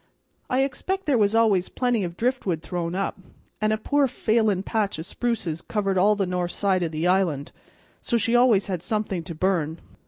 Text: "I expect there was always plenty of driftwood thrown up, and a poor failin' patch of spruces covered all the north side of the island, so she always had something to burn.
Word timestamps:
"I 0.49 0.63
expect 0.63 1.05
there 1.05 1.15
was 1.19 1.35
always 1.35 1.69
plenty 1.69 2.03
of 2.03 2.17
driftwood 2.17 2.63
thrown 2.63 2.95
up, 2.95 3.19
and 3.61 3.71
a 3.71 3.77
poor 3.77 4.07
failin' 4.07 4.63
patch 4.63 4.97
of 4.97 5.05
spruces 5.05 5.61
covered 5.61 5.95
all 5.99 6.15
the 6.15 6.25
north 6.25 6.53
side 6.53 6.81
of 6.81 6.91
the 6.91 7.05
island, 7.05 7.51
so 8.01 8.17
she 8.17 8.35
always 8.35 8.65
had 8.65 8.81
something 8.81 9.21
to 9.21 9.35
burn. 9.35 9.77